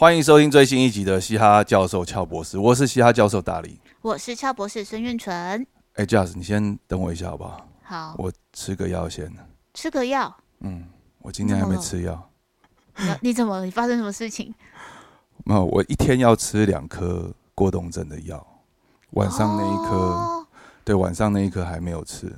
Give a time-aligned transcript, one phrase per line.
[0.00, 3.78] 欢迎收听最新一集的嘻哈教授俏博士，我是嘻哈教授大力。
[4.00, 5.34] 我是俏博士孙运纯。
[5.92, 7.68] 哎 j a z 你先等我一下好不好？
[7.82, 9.30] 好，我吃个药先。
[9.74, 10.34] 吃个药？
[10.60, 10.86] 嗯，
[11.18, 12.30] 我今天还没吃药。
[12.96, 13.62] 你你怎么？
[13.62, 14.54] 你发生什么事情？
[15.44, 18.42] 没有，我一天要吃两颗过动症的药，
[19.10, 20.46] 晚上那一颗，
[20.82, 22.34] 对，晚上那一颗还没有吃。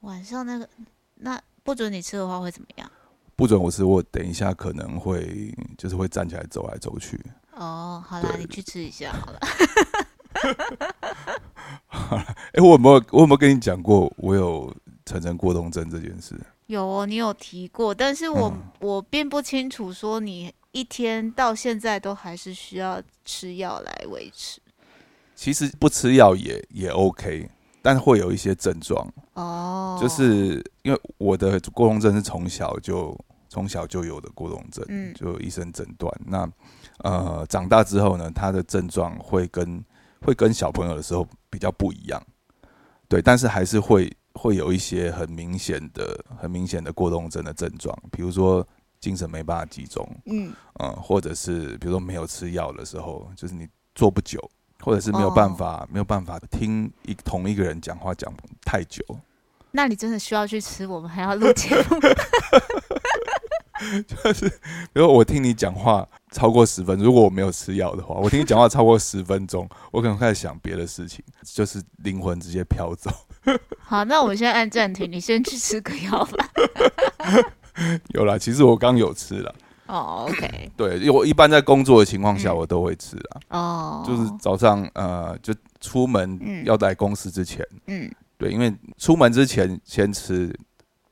[0.00, 0.68] 晚上那个，
[1.14, 2.90] 那不准你吃的话会怎么样？
[3.36, 7.20] 不准我吃，我等一下可能会就是会站起来走来走去。
[7.54, 9.38] 哦，好了，你去吃一下好了。
[11.86, 16.34] 好了， 哎，我有没有我有没有跟你讲过我有产生过动症这件事？
[16.66, 24.60] 有哦，你有提过，但是我我并不清楚说你一天到现在都还是需要吃药来维持。
[25.34, 27.50] 其实不吃药也也 OK。
[27.82, 33.16] 但会有一些症状哦，就是因为我的过动症是从小就
[33.56, 36.12] 从小就有的过动症，嗯，就医生诊断。
[36.26, 36.46] 那
[36.98, 39.82] 呃，长大之后呢，他的症状会跟
[40.20, 42.22] 会跟小朋友的时候比较不一样，
[43.08, 48.62] 对，但是还是会会有一些很明显的、很明显的过动症的症状，比如说
[49.00, 54.38] 精神没办法集中，嗯，呃，或者是比如说没有吃药的时候，就是你坐不久。
[54.84, 58.30] 或者是没有办法，没有办法听一同一个人讲话讲
[58.62, 59.02] 太久，
[59.70, 60.86] 那你真的需要去吃？
[60.86, 61.98] 我们还要录节目，
[64.06, 64.48] 就是，
[64.92, 73.10] 比如我听你讲话超过十分，如果我没有吃药的话，我听你讲话超过十分钟，我可能开始想别的事情，就是灵魂直接飘走。
[73.78, 76.48] 好，那我们现在按暂停，你先去吃个药吧。
[78.14, 79.54] 有啦，其实我刚有吃了。
[79.86, 83.40] 哦，OK，对，因为我一般在工作的情况下，我都会吃啊。
[83.50, 90.52] 哦，就是早上呃，就出门要在公司之前，嗯，对，因为出门之前先吃，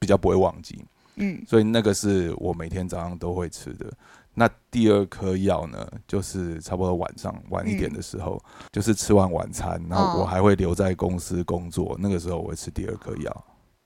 [0.01, 0.85] 比较不会忘记，
[1.17, 3.93] 嗯，所以那个是我每天早上都会吃的。
[4.37, 8.43] 那第二颗药呢，就是差不多晚上晚一点的时候，
[8.73, 13.45] 就是吃完晚餐，然后我还会留在公司工作，那个时候我会吃第二颗药。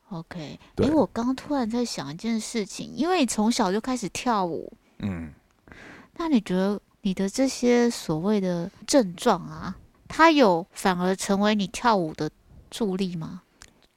[0.09, 5.31] OK，哎，我刚突然在想一件事情，因为你从小就开始跳舞，嗯，
[6.17, 9.77] 那你觉得你的这些所谓的症状啊，
[10.09, 12.31] 它有反而成为你跳舞的
[12.71, 13.43] 助力吗？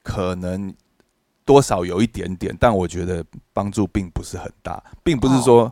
[0.04, 0.74] 可能
[1.46, 5.72] 多少有一点点，但我觉得帮助并不是很大，并不是说。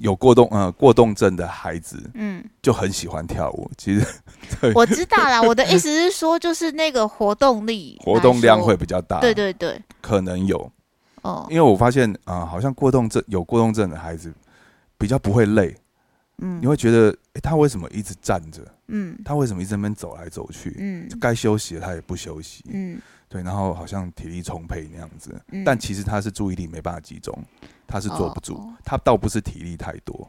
[0.00, 3.68] 有过动呃过动症的孩子，嗯，就很喜欢跳舞。
[3.76, 4.06] 其实
[4.72, 9.18] 我知道啦， 我的意思是说，就是那个活动力、活动量会比较大。
[9.18, 10.70] 对对对，可能有
[11.22, 14.32] 哦，因为我发现啊，好像过动症有过动症的孩子
[14.96, 15.76] 比较不会累。
[16.40, 18.62] 嗯，你会觉得，哎，他为什么一直站着？
[18.86, 20.76] 嗯，他为什么一直在那边走来走去？
[20.78, 22.62] 嗯，该休息他也不休息。
[22.72, 27.36] 嗯，对，然后好像体力充沛那样子，但其实他是注意力没办法集中。
[27.86, 30.28] 他是坐不住，他倒不是体力太多。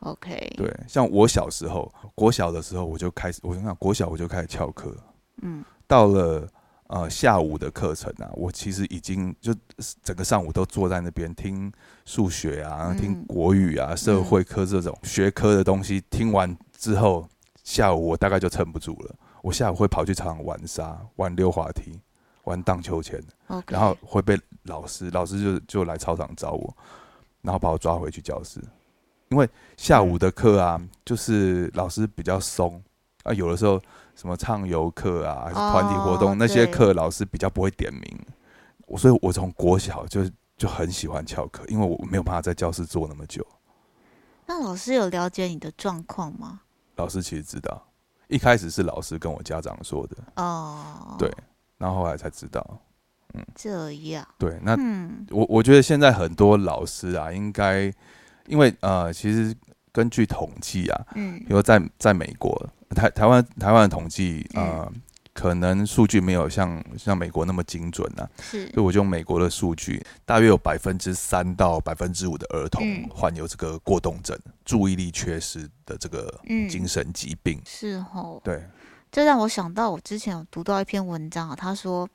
[0.00, 4.94] OK，对，像我小时候，国小的时候我就开始，我想想，国小我就开始翘课。
[5.40, 6.46] 嗯，到了
[6.88, 9.54] 呃下午的课程啊，我其实已经就
[10.02, 11.72] 整个上午都坐在那边听
[12.04, 16.02] 数学啊，听国语啊，社会科这种学科的东西。
[16.10, 17.26] 听完之后，
[17.64, 21.98] 下午我大概就撑不住了，我下午会跑去场玩沙、玩溜滑梯。
[22.44, 23.22] 玩荡秋千，
[23.68, 26.76] 然后会被老师，老师就就来操场找我，
[27.40, 28.60] 然后把我抓回去教室。
[29.28, 32.82] 因为下午的课啊，就是老师比较松
[33.22, 33.80] 啊，有的时候
[34.14, 38.26] 什么唱游课啊，还是团体活动那些课，老师比较不会点名。
[38.86, 43.46] 我所以，我从国小就就很喜欢翘课，因为我没有办法在教室坐那么久。
[44.44, 46.60] 那老师有了解你的状况吗？
[46.96, 47.86] 老师其实知道，
[48.28, 50.16] 一开始是老师跟我家长说的。
[50.36, 51.32] 哦，对。
[51.82, 52.64] 然后后来才知道，
[53.34, 54.24] 嗯，这样。
[54.38, 54.56] 对。
[54.62, 54.78] 那
[55.30, 57.92] 我我觉得现在很多老师啊，应该
[58.46, 59.52] 因为呃，其实
[59.90, 62.56] 根据统计啊，嗯，比如在在美国
[62.90, 64.88] 台台湾台湾的统计啊，
[65.34, 68.68] 可能数据没有像像美国那么精准啊，是。
[68.68, 76.32] 所以我就用美国的数据，大约有百分之三到百分之五的儿童患有这个过动症、注意力缺失的这个
[76.70, 78.62] 精神疾病，是哦，对。
[79.12, 82.08] 这让我想到，我之前有读到一篇文章啊，他说，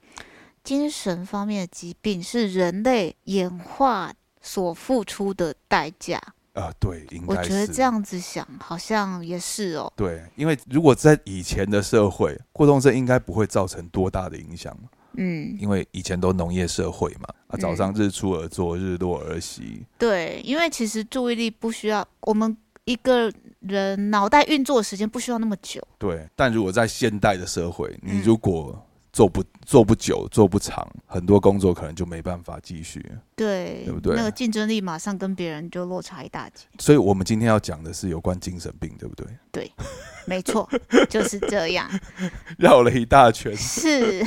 [0.64, 4.12] 精神方面的疾病是人类演化
[4.42, 6.20] 所付出的代价
[6.54, 6.74] 啊。
[6.80, 9.94] 对，应该我觉得这样子想，好像也是哦。
[9.96, 14.76] 对，因为如果在以前的社会，过动症应该不会造成多大的影响
[15.20, 19.86] 嗯，因为以前都农业社会嘛，啊，早上日出而作，日落而息。
[20.00, 23.32] 对，因为其实注意力不需要我们一个。
[23.62, 25.82] 人脑袋运作的时间不需要那么久。
[25.98, 28.87] 对，但如果在现代的社会，你如果
[29.18, 33.04] 做不做不久，做不长，很多工作可能就没办法继续。
[33.36, 34.16] 对，对不对？
[34.16, 36.68] 那个竞争力马上跟别人就落差一大截。
[36.78, 39.26] 所以我们今天要讲的是有关精神病，对不对？
[39.52, 39.72] 对，
[40.28, 40.70] 没错，
[41.10, 41.90] 就是这样。
[42.60, 43.58] 绕了一大圈。
[43.58, 44.24] 是，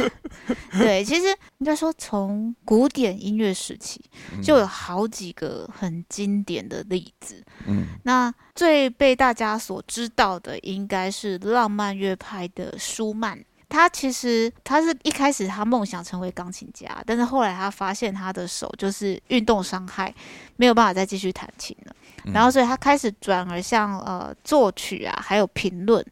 [0.73, 1.29] 对，其实
[1.59, 4.05] 应该说从古典音乐时期
[4.43, 7.41] 就有好几个很经典的例子。
[7.69, 13.39] 嗯，那最被大家所知道的应该是浪漫乐派的舒曼。
[13.71, 20.13] 他其实他是一开始他梦想成为钢琴家，但是后来他发现他的手就是运动伤害，
[20.57, 21.95] 没有办法再继续弹琴了。
[22.35, 26.05] 然后所以他开始转而向呃作曲啊，还有评论。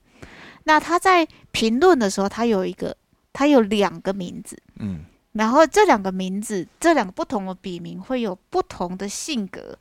[0.62, 2.96] 那他在评论的时候，他有一个
[3.32, 9.76] 他有两个名字，嗯，然后这两个名字这两个不同的笔名会有不同的性格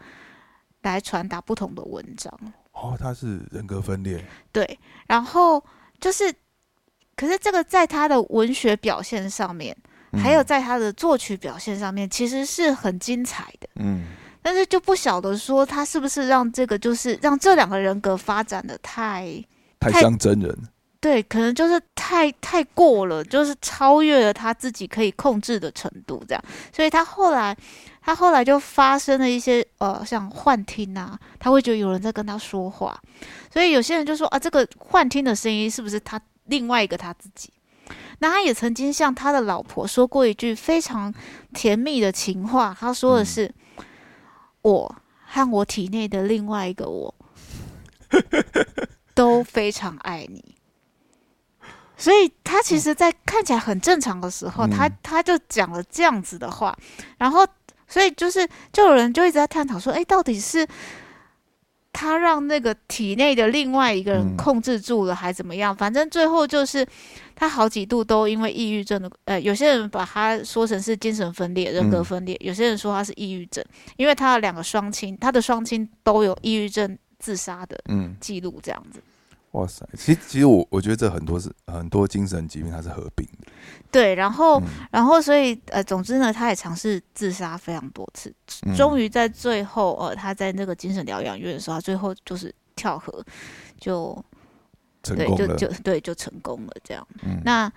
[0.81, 2.33] 来传达不同的文章。
[2.71, 4.25] 哦，他是人格分裂。
[4.51, 5.63] 对，然后
[5.99, 6.33] 就是。
[7.17, 9.75] 可是这个在他的文学表现上面，
[10.13, 13.67] 还有在他的作曲表现上面，其实是很精彩的。
[13.77, 14.03] 嗯，
[14.43, 19.43] 但是就不晓得说他是不是让这个就是让这两个人格发展的太
[19.79, 20.55] 太像真人。
[20.99, 26.43] 对，可能就是太太过了，就是超越了他自己可以控制的程度，这样。
[26.71, 27.55] 所以他后来
[28.01, 32.99] 他后来就发生了一些呃，像幻听啊，他会觉得有人在跟他说话，
[33.51, 36.21] 所以有些人就说啊，这个幻听的声音是不是他？
[36.47, 37.53] 另外一个他自己，
[38.19, 41.13] 那他也曾经向他的老婆说过一句非常
[41.53, 42.75] 甜蜜的情话。
[42.77, 43.53] 他说的是
[44.61, 44.95] ：“我
[45.25, 47.13] 和我体内的另外一个我
[49.13, 50.55] 都非常爱你。”
[51.95, 56.77] 所以，他其实，在看起来很正常的时候，他他就讲了这样子的话。
[57.17, 57.47] 然后，
[57.87, 60.67] 所以就是，就有人就一直在探讨说：“哎，到底是？”
[61.99, 65.75] 他让那个体内的另外一个人控制住了，还怎么样？
[65.75, 66.85] 反正最后就是
[67.35, 73.65] 他好几度都因为抑郁症的，呃，有些人把他说成是精神分裂、人格分裂，有些人说他是抑郁症，
[73.95, 77.75] 因为他的两个双亲，他的双亲都有抑郁症自杀的
[78.19, 79.01] 记录，这样子。
[79.57, 83.47] 哇塞，其实其实我我觉得这很多是很多精神疾病，它是合并的。
[83.91, 84.61] 对，然后
[84.91, 88.33] 然后所以呃，总之呢，他也尝试自杀非常多次，
[88.75, 93.23] 终于在最后呃，他在那个精神疗养院的时候，他最后就是跳河，
[93.79, 94.23] 就
[95.03, 97.07] 成功了，就就对，就成功了这样。
[97.43, 97.71] 那。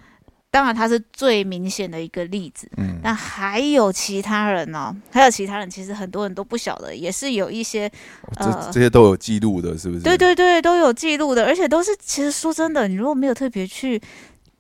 [0.53, 2.69] 当然，他是最明显的一个例子。
[2.77, 4.95] 嗯，那还有其他人呢？
[5.13, 7.89] 还有其他人，其实很多人都不晓得，也是有一些
[8.35, 10.03] 呃，这些都有记录的，是不是？
[10.03, 14.03] 对对对，都有记录的，而且都是其实说真的，你如果没有特别去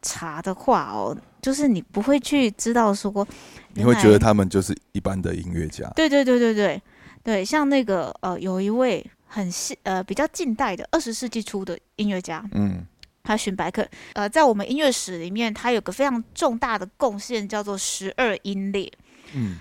[0.01, 3.27] 查的话哦，就是你不会去知道说，
[3.75, 5.91] 你会觉得他们就是一般的音乐家。
[5.97, 6.81] 对对对对对
[7.25, 12.87] 对，像那个呃，有一位很近呃比较近代的二十世纪初的音乐家，嗯。
[13.31, 18.93] 他荀白克，呃，在我们音乐史里面，他有个非常重大的贡献，叫做十二音列。
[19.35, 19.56] 嗯，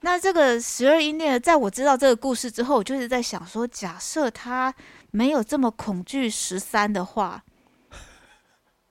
[0.00, 4.74] 那这个十二音列，在我知道这个故事之后，我就是在想说，假设他
[5.12, 7.42] 没有这么恐惧十三的话，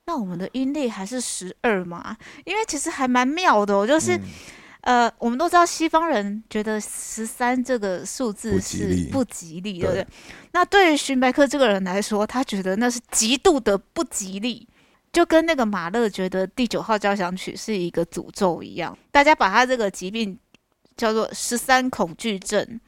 [0.08, 2.18] 那我们的音列还是十二吗？
[2.46, 4.20] 因为其实还蛮妙的，就是。
[4.84, 10.08] 呃，我们都知道西方人觉得十三这个数字是不吉利，对不对？
[10.52, 14.68] 那对于荀白克这个人来说，他觉得那是极度的不吉利，
[15.14, 18.98] 就跟那个马勒觉得第九号交响曲是一个诅咒一样。
[19.10, 20.38] 大家把他这个疾病
[20.98, 22.82] 叫做十三恐惧症，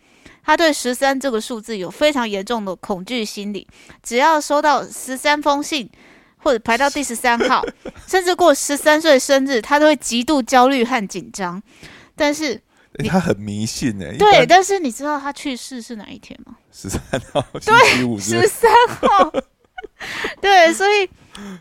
[0.43, 3.65] 他对十三这个数字有非常严重的恐惧心理，
[4.03, 5.89] 只要收到十三封信。
[6.45, 7.65] 或者排到第十三号，
[8.05, 11.59] 甚至过十三岁生日，他都会极度焦虑和紧张。
[12.15, 12.61] 但是
[13.09, 14.45] 他很迷信哎，对。
[14.45, 16.55] 但是你知道他去世是哪一天吗？
[16.71, 17.01] 十三
[17.33, 19.33] 号，对，十三号。
[20.39, 21.09] 对，所以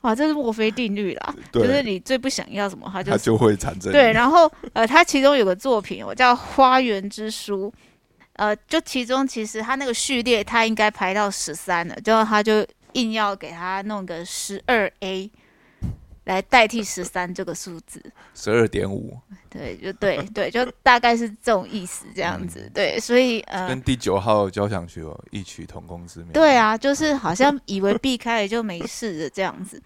[0.02, 3.90] 哇，这是墨菲定律啦，就是你最不想要什么，他就他就会产生。
[3.90, 7.72] 对，然后呃，他其中有个作品，我叫《花园之书》，
[8.34, 12.62] 呃，就其中其实他那个序列，他应该排到十三了，就他就。
[12.94, 15.30] 硬要给他弄个十二 A
[16.24, 18.02] 来代替十三这个数字，
[18.34, 19.14] 十二点五，
[19.50, 26.32] 对，就对对，就大概是这种意思，这样子，对，所以呃，跟第九号交响曲哦异曲同工之妙。
[26.32, 29.82] 对啊，就是好像以为避开了就没事的这样子。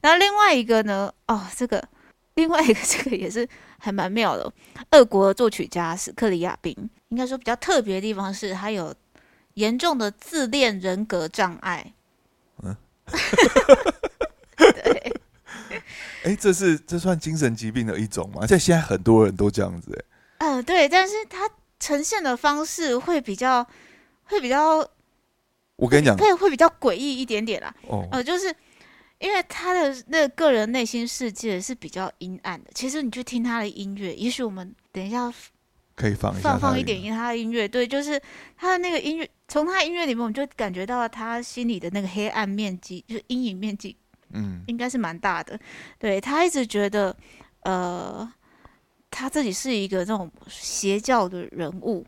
[0.00, 1.12] 那另外一个呢？
[1.26, 1.82] 哦，这个
[2.34, 3.48] 另外一个 这个也是
[3.78, 4.52] 还蛮妙的。
[4.92, 6.72] 俄国作曲家史克里亚宾，
[7.08, 8.94] 应该说比较特别的地方是，他有
[9.54, 11.92] 严重的自恋人格障碍。
[14.56, 15.12] 对，
[16.24, 18.46] 哎，这是这算精神疾病的一种吗？
[18.46, 20.04] 在现在很多人都这样子，
[20.38, 21.48] 哎，嗯，对，但是他
[21.78, 23.66] 呈现的方式会比较，
[24.24, 24.86] 会比较，
[25.76, 27.74] 我跟你讲，会会比较诡异一点点啦。
[27.88, 28.54] 哦，呃，就是
[29.18, 32.70] 因为他的那个个人内心世界是比较阴暗的。
[32.74, 35.32] 其实你去听他的音乐，也许我们等一下
[35.94, 38.20] 可以放放放一点音，他的音乐，对，就是
[38.56, 43.96] 他的那个音乐，从他音乐里面，我们就感觉到他心里的那个黑暗面积，就是阴影面积，
[44.32, 45.58] 嗯，应该是蛮大的。
[45.98, 47.14] 对他一直觉得，
[47.62, 48.32] 呃，
[49.10, 52.06] 他自己是一个这种邪教的人物，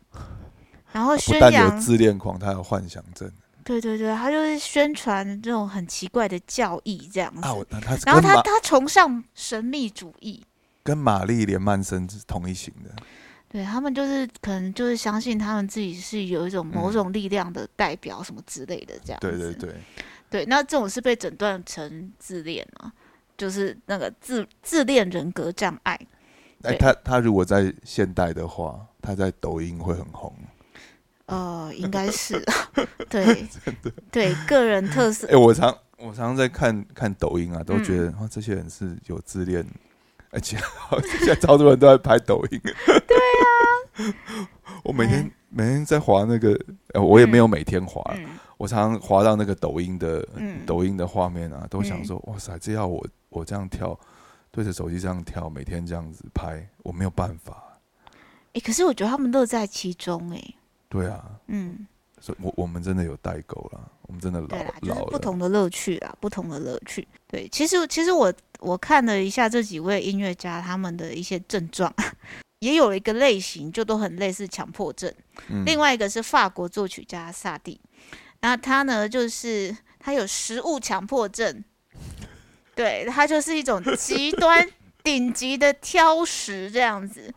[0.93, 3.29] 然后宣扬自恋狂，他有幻想症。
[3.65, 7.41] 对对对，他就是宣传这种很奇怪的教义这样子。
[8.05, 10.41] 然后他他崇尚神秘主义，
[10.81, 12.95] 跟玛丽莲曼森是同一型的。
[13.53, 19.19] 对他们就是可能就是相信他们自己是有一种某种力量的代表什么之类的这样。
[19.21, 19.75] 对对对，
[20.27, 22.91] 对，那这种是被诊断成自恋啊，
[23.37, 25.99] 就是那个自自恋人格障碍。
[26.63, 30.33] 哎，他他如果在现代的话，他在抖音会很红。
[31.27, 32.43] 呃，应该是，
[33.07, 33.47] 对，
[34.11, 35.27] 对，个人特色。
[35.27, 39.63] 哎，我常我常常在看看抖音啊，都觉得啊，这些人是有自恋，
[40.31, 40.57] 而且
[41.19, 42.59] 现在超多人都在拍抖音。
[42.65, 43.42] 对啊，
[44.83, 46.59] 我每天每天在滑那个，
[46.93, 48.03] 我也没有每天滑，
[48.57, 50.27] 我常常滑到那个抖音的
[50.65, 53.97] 抖音的画面啊，都想说，哇塞，这要我我这样跳，
[54.51, 57.63] 对着手机这样跳，每天这样子拍，我没有办法。
[58.53, 60.41] 哎，可是我觉得他们乐在其中，哎。
[60.89, 61.87] 对啊，嗯，
[62.19, 64.47] 所以我我们真的有代沟了，我们真的老
[64.81, 67.07] 老了，不同的乐趣啊，不同的乐趣。
[67.27, 71.91] 对，其实其实我我看了一下这几位音乐家他们的一些症状，
[72.63, 75.13] 也有一个类型，就都很类似强迫症。
[75.65, 77.77] 另外一个是法国作曲家萨蒂，
[78.39, 81.61] 那他呢就是他有食物强迫症，
[82.73, 84.65] 对他就是一种极端
[85.03, 87.33] 顶级的挑食这样子，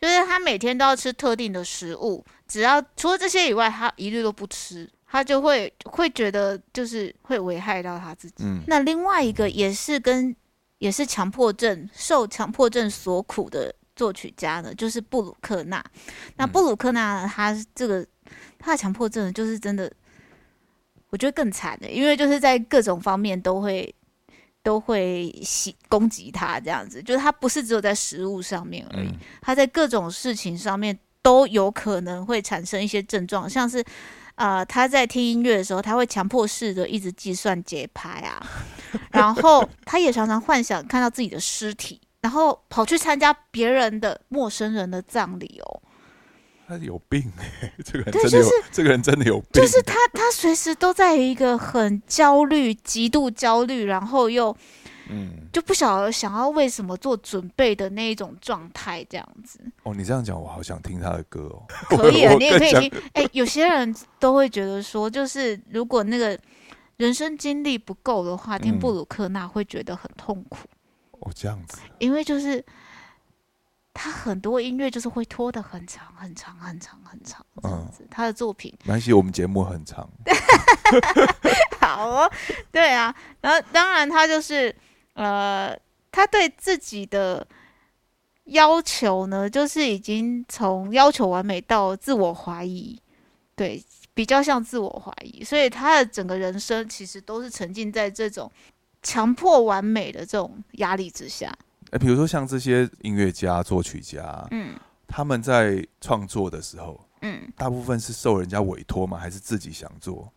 [0.00, 2.24] 就是他每天都要吃特定的食物。
[2.46, 8.44] 只要除了这些以外，他一律都不吃，他就会会觉得就是会危害到他自己。
[8.68, 10.34] 那另外一个也是跟
[10.78, 15.84] 也是强迫症受强迫症所苦的作曲家呢，就是布鲁克纳。
[16.36, 18.06] 那布鲁克纳他这个
[18.58, 19.92] 他的强迫症就是真的，
[21.10, 23.94] 我觉得更惨的，因为就是在各种方面都会
[24.62, 30.98] 都会袭攻击他这样子，就是他不是只有在食物上面而已，他在各种事情上面。
[31.20, 33.84] 都有可能会产生一些症状，像是，
[34.36, 38.40] 呃，他在听音乐的时候，他会强迫式的一直计算节拍啊，
[39.12, 45.82] 然后他也常常幻想看到自己的尸体，然后跑去参加别人的陌生人的葬礼哦。
[46.66, 49.48] 他有病哎， 这个人真的有，这个人真的有病。
[49.52, 54.56] 就是他，他随时都在一个很焦虑、极度焦虑，然后又。
[55.10, 59.58] 嗯，就不晓得想要为什么做准备的那一种状态，这样子。
[59.82, 61.64] 哦，你这样讲，我好想听他的歌哦。
[61.96, 62.92] 可以啊，你也可以听。
[63.14, 66.38] 哎，有些人都会觉得说，就是如果那个
[66.98, 70.68] 人生经历不够的话，听布鲁克纳会觉得很痛苦。
[71.20, 71.78] 哦，这样子。
[71.98, 72.64] 因为就是
[73.92, 78.06] 他很多音乐就是会拖得很长、很长、很长、很长这样子。
[78.10, 80.08] 他的作品，没关系，我们节目很长。
[81.80, 82.32] 好哦，
[82.70, 84.74] 对啊，然后当然他就是。
[85.14, 85.76] 呃，
[86.12, 87.44] 他对自己的
[88.44, 92.96] 要求呢，就是已经从要求完美到自我怀疑，
[93.56, 93.84] 对，
[94.14, 98.48] 比较像自我怀疑，所以他的整个人生其实都是沉浸在这种
[99.08, 101.50] 强迫完美的这种压力之下。
[101.92, 104.74] 哎，比如说像这些音乐家、作曲家，嗯，
[105.06, 109.16] 他们在创作的时候，嗯，大部分是受人家委托吗？
[109.16, 110.30] 还是自己想做？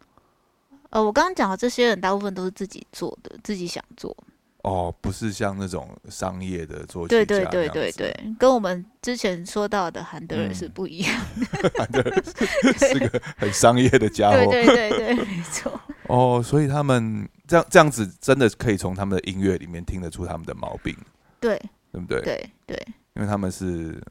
[0.92, 4.16] 呃，我刚刚讲的这些人，大部分都是自己做的，自己想做。
[4.64, 11.72] 哦，不是像那种商业的作曲家，对对对对对，跟我们之前说到的韩德尔是不一样的。
[11.78, 12.24] 韩德尔
[12.80, 15.78] 是个很商业的家伙，对对对对，没错。
[16.08, 20.96] 哦，所以他们这样这样子，真的可以从他们的音乐里面听得出他们的毛病，
[21.40, 21.62] 对。
[21.92, 22.22] 对不对？
[22.22, 24.02] 对对，因为他们是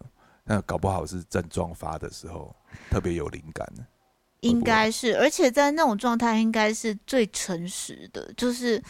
[0.45, 2.55] 那搞不好是症状发的时候
[2.91, 3.67] 特别有灵感。
[4.41, 8.83] 应该是，而且在那种状态应该是最诚实的，就是。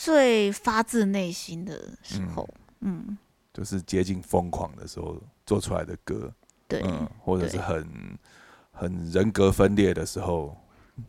[0.00, 2.48] 最发自内心的时候，
[2.82, 3.18] 嗯，
[3.52, 6.32] 就是接近疯狂的时候做出来的歌，
[6.68, 7.84] 对，嗯，或者是很
[8.70, 10.56] 很人格分裂的时候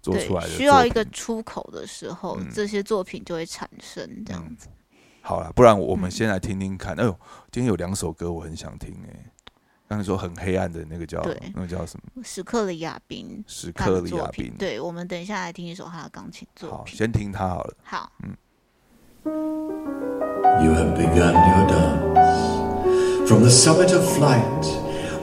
[0.01, 4.67] 做出来的，需要一个出口的时候，这些作品就会产生这样子。
[5.21, 6.95] 好了，不然我们先来听听看。
[6.99, 7.11] 哎呦，
[7.51, 9.31] 今天有两首歌我很想听哎，
[9.87, 11.21] 刚才说很黑暗的那个叫
[11.53, 12.23] 那个叫什么？
[12.23, 14.53] 史克里亚宾，史克里亚宾。
[14.57, 16.95] 对，我们等一下来听一首他的钢琴作品。
[16.95, 17.75] 先听他好了。
[17.83, 18.35] 好，嗯。
[19.25, 23.27] You have begun your dance.
[23.27, 24.65] From the summit of flight,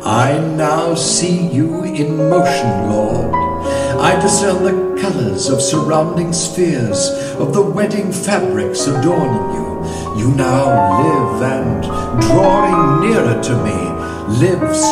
[0.04, 3.32] I now see you in motion, Lord.
[4.00, 9.66] I discern the colors of surrounding spheres, of the wedding fabrics adorning you.
[10.18, 11.82] You now live and,
[12.22, 13.78] drawing nearer to me,
[14.40, 14.82] lives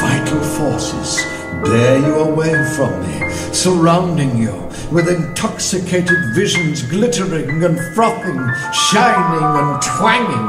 [0.00, 4.52] vital forces bear you away from me, surrounding you
[4.90, 8.40] with intoxicated visions glittering and frothing,
[8.72, 10.48] shining and twanging.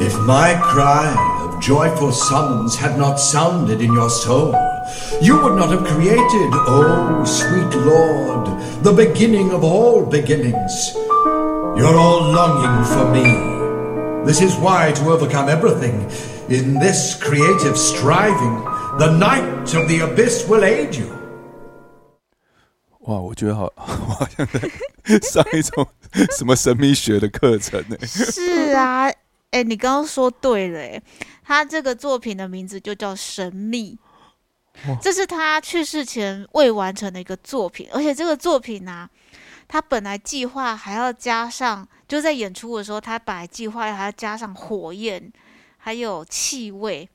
[0.00, 1.08] If my cry
[1.42, 4.52] of joyful summons had not sounded in your soul,
[5.21, 8.47] you would not have created, oh sweet Lord,
[8.83, 10.93] the beginning of all beginnings.
[11.75, 13.51] You're all longing for me.
[14.25, 16.09] This is why, to overcome everything,
[16.49, 18.63] in this creative striving,
[18.99, 21.07] the night of the abyss will aid you.
[23.05, 25.85] 哇，我觉得好，我好像在上一种
[26.37, 27.97] 什么神秘学的课程呢？
[28.05, 29.11] 是啊，
[29.51, 31.01] 哎，你刚刚说对了，哎，
[31.43, 33.97] 他这个作品的名字就叫《神秘》，
[35.00, 39.08] 这是他去世前未完成的一个作品，而且这个作品呢，
[39.66, 45.32] 他本来计划还要加上，就在演出的时候，他本来计划还要加上火焰，
[45.76, 47.08] 还有气味。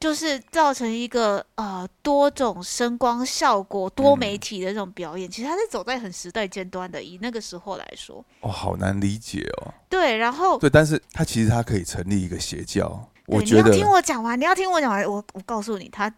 [0.00, 7.02] 就是造成一个呃多种声光效果、多媒体的这种表演，其实他是走在很时代尖端的。
[7.02, 9.72] 以那个时候来说，哦，好难理解哦。
[9.88, 13.08] 对，然后对，但是他其实他可以成立一个邪教。
[13.26, 15.02] 我觉得你要听我讲完，你要听我讲完。
[15.10, 16.12] 我我告诉你，他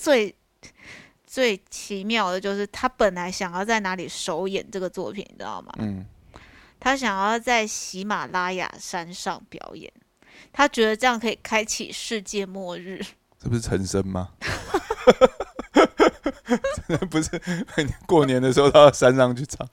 [0.00, 0.34] 最
[1.26, 5.72] 最奇妙的就是他本来想要在哪里首演这个作品，你知道吗？
[5.78, 6.06] 嗯，
[6.80, 9.92] 他想要在喜马拉雅山上表演，
[10.52, 13.04] 他觉得这样可以开启世界末日。
[13.38, 14.30] 这不是陈升吗？
[17.10, 17.30] 不是，
[18.06, 19.68] 过年的时候到山上去唱。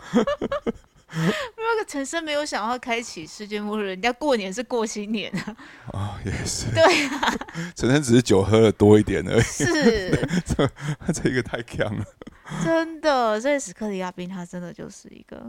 [1.16, 5.56] 那个陈生没有想要开启世界末日，人家过年是过新年啊。
[5.94, 6.72] 哦，也是。
[6.74, 7.34] 对啊，
[7.76, 9.42] 陈生只是酒喝了多一点而已。
[9.42, 10.12] 是，
[10.46, 10.70] 这
[11.14, 12.06] 这个太强了。
[12.64, 15.46] 真的，所以史克里亚宾他真的就是一个。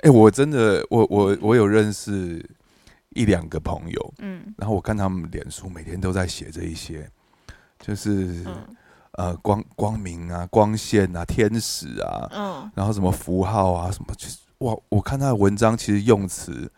[0.00, 2.44] 哎，我真的，我我我有认识
[3.10, 7.08] 一两个朋友，嗯，然后我看他们脸书每天都在写这一些。
[7.78, 8.42] 就是
[9.12, 16.70] 呃光光明啊光线啊天使啊，嗯，然后什么符号啊什么，就是哇，我看他的文章其实用词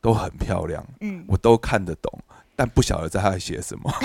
[0.00, 2.18] 都很漂亮，嗯，我都看得懂，
[2.54, 3.92] 但不晓得在他写什么。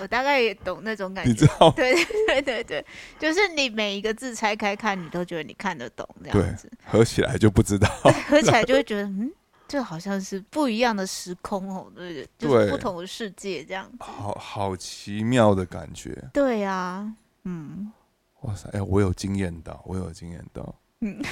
[0.00, 1.70] 我大概也懂那种感觉，你知道？
[1.72, 1.94] 对
[2.28, 2.84] 对对对，
[3.18, 7.88] 就是你每一个字拆开看，你都觉得你看得懂这样子，合起来就不知道，
[8.28, 9.32] 合起来就会觉得嗯。
[9.66, 16.16] 就好像是不一样的时空哦，对，就是不同的世界这样子，好好奇妙的感觉。
[16.32, 17.06] 对呀，
[17.44, 17.92] 嗯，
[18.40, 21.22] 哇塞，哎，我有惊艳到，我有惊艳到，嗯，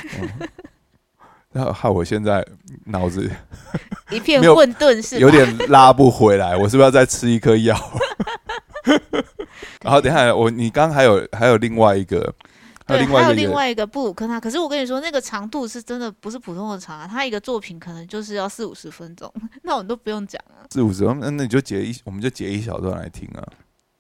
[1.53, 2.47] 那害我现在
[2.85, 3.31] 脑子
[4.11, 7.77] 一片混沌，是有点拉不回来，我是不是要再吃一颗药？
[9.83, 12.35] 然后等下我，你刚还有还有另外一个。
[12.89, 19.29] 对，还有另外一个布鲁克纳，可是我跟你说，那个长度是真的不是普通的长啊，他一个作品可能就是要四五十分钟，
[19.65, 20.63] 那我们都不用讲啊。
[20.71, 23.43] 四五十分，那那你就截一，我们就截一小段来听啊。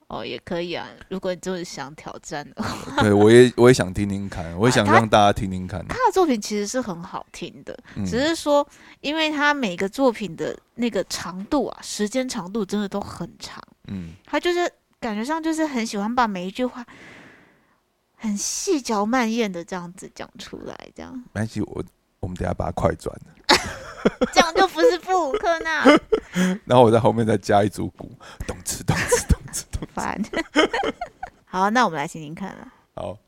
[0.09, 3.03] 哦，也可以啊，如果你就是想挑战的话。
[3.03, 5.85] 对，我也我也想听听看，我也想让大家听听看。
[5.88, 8.66] 他的作品其实是很好听的，只是说，
[9.01, 13.62] 因为他每个作品的那个长度啊，时间长度真的都很长。
[13.88, 16.85] 嗯，他就是感觉上就是很喜欢把每一句话。
[18.19, 21.12] 很细嚼慢咽的这样子讲出来，这样。
[21.35, 21.85] 没关系，我
[22.19, 23.14] 我们等下把它快转
[24.33, 25.85] 这样就不是布鲁克纳。
[26.64, 28.11] 然后我在后面再加一组鼓，
[28.47, 29.26] 咚哧咚哧咚哧咚。
[29.93, 30.21] 烦。
[31.45, 32.73] 好，那我们来听听看了。
[32.95, 33.19] 好。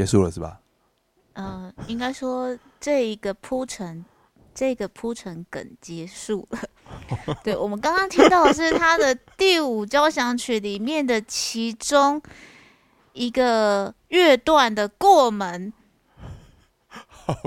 [0.00, 0.58] 结束了是吧？
[1.34, 4.02] 嗯，应该说这一个铺陈，
[4.54, 6.58] 这个铺陈梗结束了。
[7.44, 12.22] 对，我们刚刚听到的是他的第五交响曲里面的其中
[13.12, 15.70] 一个乐段的过门。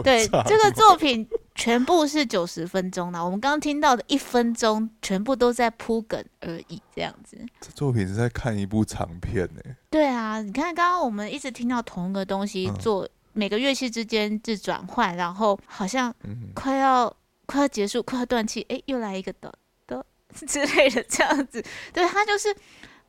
[0.03, 7.35] 对，这个作品全部是九十分钟的，我们刚刚听到的一分钟全部都在铺梗而已，这样子。
[7.59, 9.61] 这作品是在看一部长片呢。
[9.93, 16.11] 对啊，你看刚刚我们一直听到同一个东西做每个乐器之间是转换，然后好像
[16.55, 19.53] 快要快要结束，快要断气，哎，又来一个的
[19.85, 20.03] 的
[20.47, 21.63] 之类的这样子。
[21.93, 22.55] 对，他就是。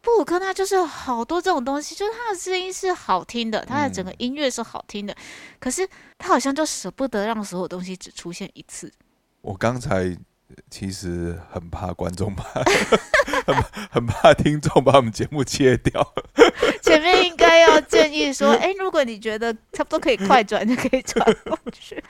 [0.05, 5.17] 布鲁克纳就是好多这种东西，就是他的声音是好听的，他的整个音乐是好听的，
[5.59, 8.93] 可是他好像就舍不得让所有东西只出现一次。
[9.41, 10.15] 我刚才
[10.71, 12.45] 其实很怕观众 怕，
[13.47, 13.55] 很
[13.91, 16.15] 很怕听众把我们节目切掉。
[16.83, 22.03] 前面应该要建议说，哎，如果你觉得差不多可以快转，就可以转过去。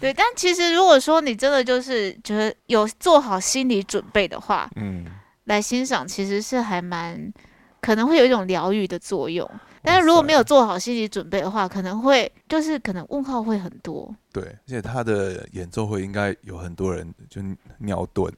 [0.00, 5.06] 对，但其实如果说你真的就是觉得有做好心理准备的话，嗯。
[5.46, 7.32] 来欣赏其实是还蛮
[7.80, 9.50] 可能会有一种疗愈的作用，
[9.82, 14.14] 但是如果没有做好心理准备的话，可能会就是可能问号会很多。
[14.32, 17.42] 对，而且他的演奏会应该有很多人就
[17.78, 18.30] 尿遁。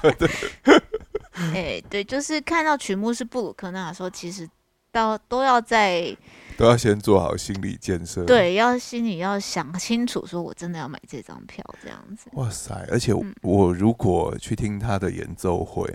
[1.52, 4.48] 哎，对，就是看到曲目是布鲁克纳的时候，其实
[4.90, 6.16] 到都要在
[6.56, 8.24] 都要先做好心理建设。
[8.24, 12.30] 对，要心里要想清楚，说我真的要买这张票这样子。
[12.32, 12.72] 哇塞！
[12.90, 15.86] 而且我如果去听他的演奏会，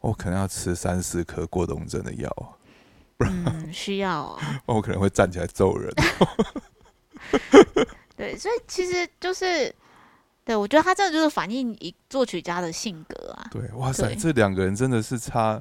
[0.00, 2.55] 我可能要吃三四颗过冬症的药。
[3.18, 4.40] 嗯，需要啊。
[4.66, 5.92] 我可能会站起来揍人。
[8.16, 9.72] 对，所以其实就是，
[10.44, 13.46] 对我觉得他真的就是反映一作曲家的性格啊。
[13.50, 15.60] 对，哇塞，这两个人真的是差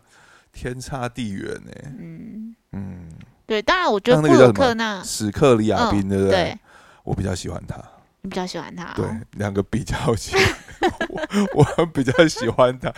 [0.52, 1.72] 天差地远呢。
[2.00, 3.10] 嗯嗯，
[3.46, 6.58] 对，当然我觉得布鲁克那史克里亚宾对不对？
[7.04, 7.78] 我比较喜欢他，
[8.22, 8.94] 你比较喜欢他？
[8.96, 10.36] 对，两个比较起，
[11.54, 12.94] 我 我比较喜欢他，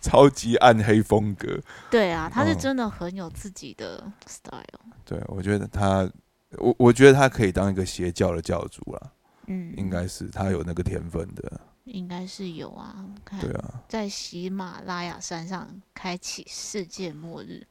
[0.00, 1.60] 超级暗黑风格。
[1.90, 4.62] 对啊，他是真的很有自己的 style。
[5.04, 6.10] 对，我觉得他。
[6.58, 9.12] 我我觉得他可以当一个邪教的教主了，
[9.46, 12.94] 嗯，应该是他有那个天分的，应该是有啊。
[13.40, 17.66] 对啊，在喜马拉雅山上开启世界末日，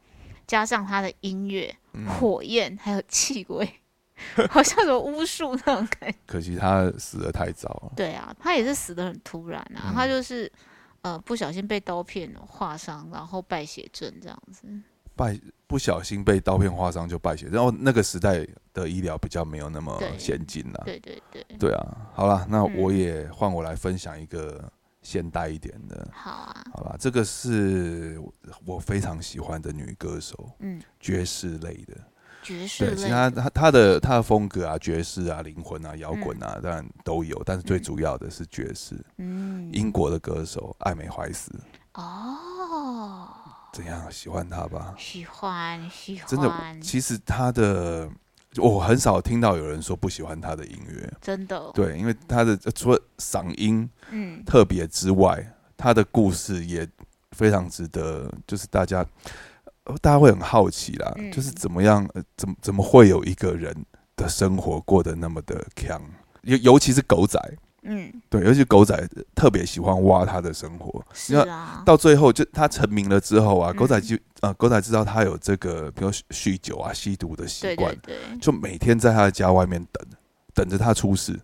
[0.48, 1.76] 加上他的音乐、
[2.08, 3.72] 火焰还有气味，
[4.50, 6.18] 好像有巫术那种感觉。
[6.26, 7.94] 可惜他死的太早了。
[7.96, 10.52] 对啊，他也是死的很突然啊，他就是
[11.02, 14.68] 呃不小心被刀片划伤，然后败血症这样子。
[15.14, 20.82] 败不小心被刀片划伤就败血，然后那个时代的医疗比较没有那么先进了。
[20.86, 26.08] 对对对，对啊，好了，那我也换我来分享一个现代一点的。
[26.14, 28.20] 好啊，好吧，这个是
[28.66, 31.98] 我非常喜欢的女歌手，嗯，爵士类的，
[32.52, 38.96] 爵士类，其他他他的他的风格啊，爵士啊，灵魂啊，摇滚啊，当然都有，但是最主要的是爵士。
[39.18, 41.52] 嗯，英国的歌手艾美怀斯。
[41.94, 43.28] 哦。
[43.74, 44.94] 怎样喜欢他吧？
[44.98, 46.52] 喜欢喜欢，真的。
[46.82, 48.10] 其实他的
[48.58, 51.72] 我很少听到有人说不喜欢他的音乐，真的。
[51.74, 55.42] 对，因为他的除了嗓音嗯特别之外，
[55.78, 56.86] 他的故事也
[57.32, 59.06] 非常值得，就是大家
[60.02, 63.76] 大家会很好奇啦，就是怎么样，呃怎么怎么会有一个人
[64.16, 66.02] 的生活过得那么的强，
[66.44, 67.40] 尤尤其是狗仔。
[67.84, 68.96] 嗯，对，尤其狗仔
[69.34, 80.08] 特别喜欢挖他的生活，是啊，到最后就他成名了之后啊，狗仔就呃，狗仔知道他有这个，比如酗酒啊、吸毒的习惯，对，就每天在他的家外面等，
[80.54, 81.40] 等着他出事。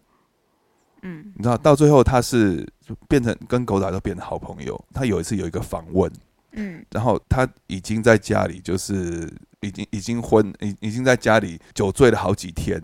[1.02, 2.72] 嗯，你知道，到最后他是
[3.08, 4.80] 变成跟狗仔都变成好朋友。
[4.94, 6.12] 他有一次有一个访问，
[6.58, 12.82] 嗯，然后他已经在家里，就是已经已经昏，已已经在家里酒醉了好几天。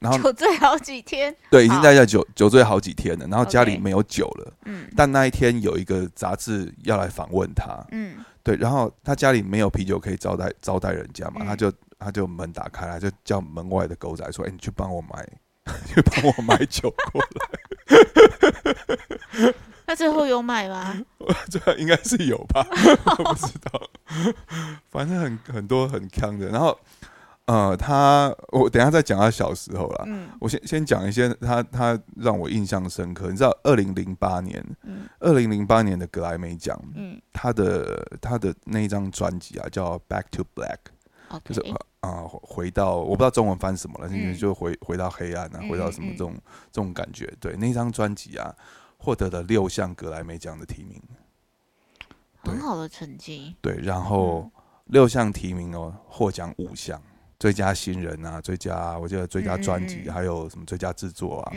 [0.00, 3.26] 然后酒醉好几天，对，已经在家酒酒醉好几天了。
[3.28, 4.88] 然后家里没有酒了，嗯。
[4.96, 8.56] 但那一天有一个杂志要来访问他，嗯，对。
[8.56, 15.28] 然后他家里没有啤酒可以招待招待人家嘛，他就他就门打开来，就叫门外的狗仔说：“哎，你去帮我买，
[15.86, 17.46] 去帮我买酒过来。”
[19.90, 20.96] 他最后有买吗？
[21.50, 22.64] 这应该是有吧，
[23.18, 23.82] 我不知道。
[24.88, 26.78] 反正很很多很坑的，然后。
[27.46, 30.04] 呃，他我等下再讲他小时候啦。
[30.06, 33.28] 嗯，我先先讲一些他他让我印象深刻。
[33.28, 34.64] 你知道，二零零八年，
[35.18, 40.76] 二零零八年的格莱美奖，嗯，他的他的那一张专辑啊，叫《Back to Black》，
[41.44, 41.60] 就是
[42.02, 46.32] 啊，回到我不知道中文翻什么了，就回回到黑暗啊，回到什么这种
[46.70, 47.28] 这种感觉。
[47.40, 48.54] 对，那张专辑啊，
[49.00, 51.02] 获得了六项格莱美奖的提名，
[52.44, 53.56] 很好的成绩。
[53.60, 54.50] 对，然后
[54.84, 57.00] 六项提名哦，获奖五项。
[57.38, 61.52] 最佳新人啊，最佳我记得最佳专辑，还有什么最佳制作啊，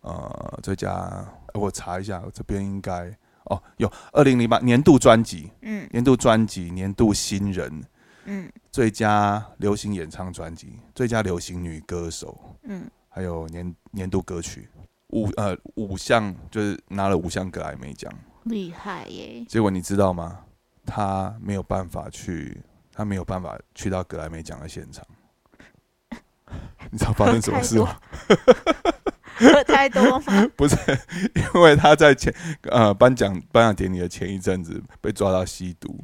[0.00, 1.24] 呃，最佳
[1.54, 7.84] 我查一下，这边应该哦，有二零零八年度专辑，嗯，年度专辑，年度新人，
[8.24, 14.68] 嗯，最佳流行演唱专辑，最佳流行女歌手，嗯，还有年年度歌曲，
[15.10, 18.12] 五呃五项就是拿了五项格莱美奖，
[18.44, 19.44] 厉害耶！
[19.48, 20.40] 结果你知道吗？
[20.86, 22.60] 他没有办法去，
[22.92, 25.04] 他没有办法去到格莱美奖的现场。
[26.90, 27.96] 你知道发生什么事吗？
[29.36, 30.46] 喝太多 吗？
[30.56, 30.76] 不是，
[31.34, 35.98] 因为他在前呃颁奖颁奖典礼的前一阵子被抓到吸毒。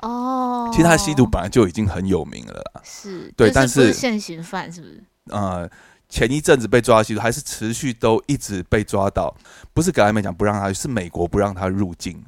[0.00, 2.82] 哦，其实他吸毒本来就已经很有名了啦。
[2.84, 5.02] 是，对，但是现行犯是不是？
[5.30, 5.68] 呃，
[6.16, 9.36] 前一阵子被抓到吸毒，还是持续都一直被抓到。
[9.74, 12.24] 不是格莱美奖不让他，是美国不让他入境。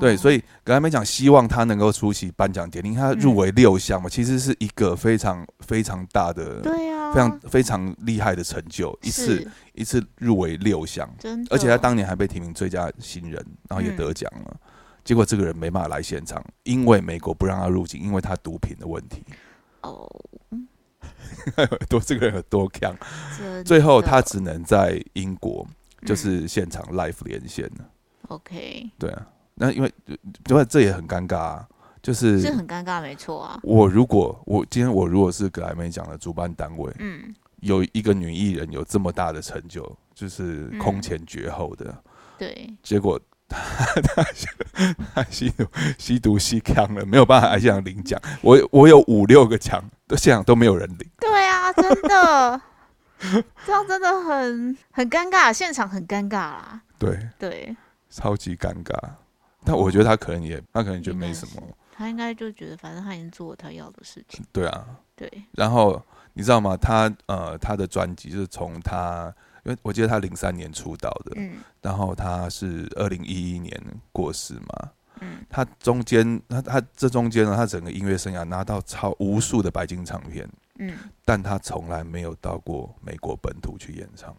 [0.00, 11.10] 对，所以格莱美奖希望他能够出席颁奖典礼，他入围六项嘛，其实是一个非常非常大的，对啊，非常非常厉害的成就，一次一次入围六项，
[11.50, 14.56] 而且他当年还被提名最佳新人，然后也得奖了。
[15.04, 19.24] 结果这个人没办法来现场，因为美国不让他入境，因为他毒品的问题。
[19.82, 20.08] 哦，
[21.88, 22.96] 多这个人有多强，
[23.64, 25.66] 最后他只能在英国
[26.04, 27.84] 就是现场 live 连线了。
[28.28, 29.26] OK，对啊。
[29.54, 29.92] 那因为，
[30.48, 31.68] 因为这也很尴尬，啊，
[32.02, 33.60] 就是是很尴尬，没错啊。
[33.62, 42.02] 我如果我今天我如果是格莱美奖的主办单位，嗯，有一个女艺人有这么大的成就，就是空前绝后的，
[42.38, 42.74] 对。
[42.82, 44.00] 结果他
[45.12, 45.66] 他吸毒
[45.98, 48.18] 吸毒吸康了，没有办法来现场领奖。
[48.40, 51.10] 我我有五六个奖，都现场都没有人领。
[51.18, 52.60] 对啊，真的，
[53.66, 56.80] 这样真的很很尴尬，现场很尴尬啦。
[56.98, 57.76] 对对，
[58.08, 58.94] 超级尴尬。
[59.64, 61.62] 但我觉得他可能也，他可能觉得没什么。
[61.92, 64.44] 他应该就觉得，反正他已经做了他要的事情。
[64.52, 64.86] 对啊。
[65.14, 65.30] 对。
[65.52, 66.76] 然后你知道吗？
[66.76, 69.32] 他呃，他的专辑就是从他，
[69.64, 71.58] 因为我记得他零三年出道的，嗯。
[71.82, 73.78] 然后他是二零一一年
[74.12, 74.90] 过世嘛。
[75.20, 75.44] 嗯。
[75.48, 80.48] 他中间，他他这中间呢，他整个音乐生涯拿到超无数的白金唱片。
[80.78, 80.96] 嗯。
[81.24, 84.34] 但他从来没有到过美国本土去演唱，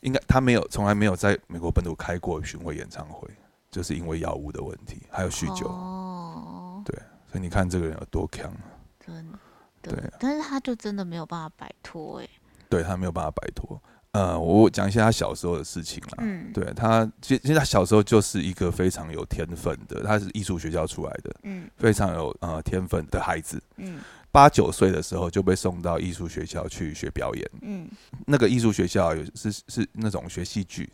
[0.00, 3.28] 应该他没有，从来没有在美国本土开过巡回演唱会。
[3.70, 6.94] 就是因为药物的问题，还有酗酒，哦对，
[7.26, 8.54] 所以你看这个人有多强，
[9.00, 9.38] 真的，
[9.80, 12.28] 对，但是他就真的没有办法摆脱，哎，
[12.68, 13.80] 对他没有办法摆脱。
[14.12, 27.88] 呃，我讲一下他小时候的事情啦，嗯，对他，其其实他小时候就是一个非常有天分的，他是艺术学校出来的，嗯，非常有呃天分的孩子，嗯，八九岁的时候就被送到艺术学校去学表演，嗯，
[28.26, 30.90] 那个艺术学校有是是那种学戏剧。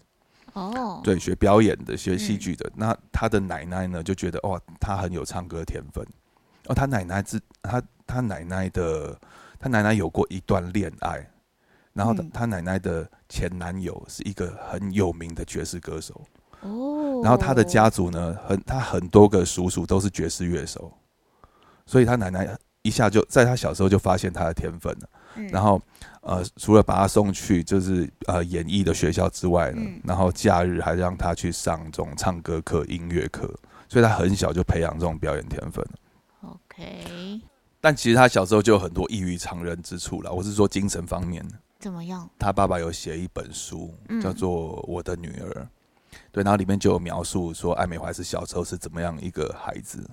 [0.55, 2.69] 哦，对，学表演的，学戏剧的。
[2.75, 6.05] 那他的奶奶呢，就觉得哇，他很有唱歌天分。
[6.67, 9.17] 哦，他奶奶自，他他奶奶的，
[9.59, 11.25] 他奶奶有过一段恋爱，
[11.99, 16.25] 然后他奶奶的前男友是一个很有名的爵士歌手。
[16.61, 20.93] 哦，然后他的家族呢，很他很多个叔叔都是爵士乐手，
[21.87, 25.09] 所以他奶奶一下就在他小时候就发现他的天分了。
[25.51, 25.81] 然后，
[26.21, 33.53] 呃，除了把他送去就是呃演艺的学校之外呢，然后假日还让他去上这种唱歌课、音乐课，
[33.89, 35.85] 所以他很小就培养这种表演天分
[36.43, 37.41] OK，
[37.81, 40.33] 但其实他小时候就有很多异于常人之处了。
[40.33, 41.45] 我是说精神方面
[41.79, 42.29] 怎么样？
[42.39, 45.69] 他爸爸有写一本书，叫做《我的女儿》，
[46.33, 50.09] 对，然后里面就有描述说艾美怀是小时候是怎么样一个孩子。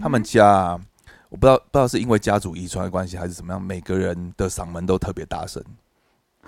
[0.00, 0.80] 他们家。
[1.28, 5.62] 我不知道，不知道是因为家族遗传的关系还是怎么样，每个人的嗓门都特别大声，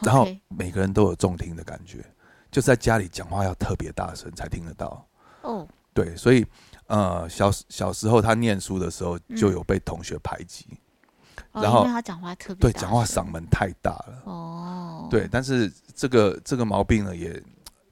[0.01, 2.05] 然后每个人都有重听的感觉，
[2.51, 5.07] 就在家里讲话要特别大声才听得到。
[5.43, 6.45] 哦，对，所以
[6.89, 10.67] 呃，小小时候他念书的时候就有被同学排挤，
[11.53, 14.23] 然后他讲话特别对，讲话嗓门太大了。
[14.25, 14.42] 哦，
[15.13, 17.43] 对，但是这个这个毛病呢，也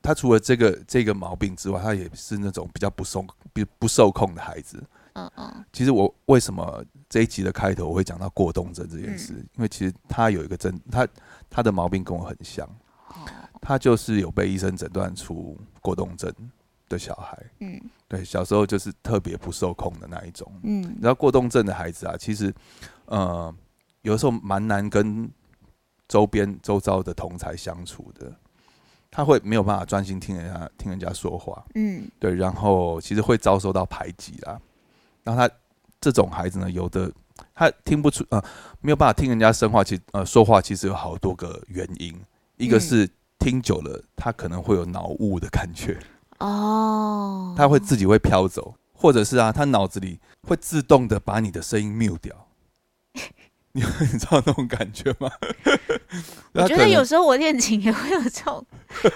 [0.01, 4.83] 他除了这个这个毛病之外，他也是那种比较不受不不受控的孩子。
[5.13, 9.35] 嗯嗯，其实我为什么这一集的开头我会讲到过动症这件事？
[9.57, 11.07] 因为其实他有一个症，他
[11.51, 12.67] 他的毛病跟我很像，
[13.61, 16.33] 他就是有被医生诊断出过动症
[16.89, 17.39] 的小孩。
[17.59, 17.79] 嗯，
[18.09, 20.51] 对，小时候就是特别不受控的那一种。
[20.63, 22.55] 嗯，然后过动症的孩子啊，其实
[23.05, 23.55] 呃
[24.01, 25.31] 有时候蛮难跟
[26.11, 28.35] 周边周遭的同才相处的，
[29.13, 31.65] 他会没有办法专心听人家听人家说话。
[31.77, 34.61] 嗯，对，然后其实会遭受到排挤啦。
[35.23, 35.55] 然后他
[36.01, 37.13] 这种孩子呢，有的
[37.55, 38.45] 他听不出啊，
[38.81, 39.85] 没有办法听人家说话。
[39.85, 42.13] 其实呃，说话其实有好多个原因，
[42.57, 45.97] 一个是听久了，他可能会有脑雾的感觉
[46.41, 52.49] 哦，他会自己会飘走，或者是啊，他脑子里会自动的把你的声音 mute 掉。
[53.73, 55.31] 你 你知道那种感觉吗？
[56.55, 58.67] 我觉得有时候我练琴也会有这种，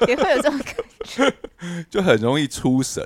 [0.07, 1.35] 也会有这种感觉，
[1.91, 3.03] 就很容易出神，